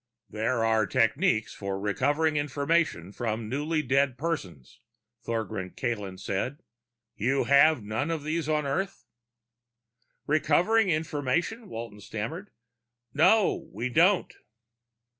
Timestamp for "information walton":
10.89-11.99